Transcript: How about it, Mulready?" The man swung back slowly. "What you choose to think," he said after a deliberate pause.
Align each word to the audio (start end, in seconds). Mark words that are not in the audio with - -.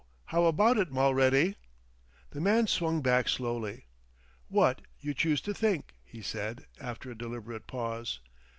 How 0.25 0.45
about 0.45 0.79
it, 0.79 0.91
Mulready?" 0.91 1.57
The 2.31 2.41
man 2.41 2.65
swung 2.65 3.03
back 3.03 3.29
slowly. 3.29 3.85
"What 4.47 4.81
you 4.99 5.13
choose 5.13 5.41
to 5.41 5.53
think," 5.53 5.93
he 6.03 6.23
said 6.23 6.65
after 6.79 7.11
a 7.11 7.15
deliberate 7.15 7.67
pause. 7.67 8.19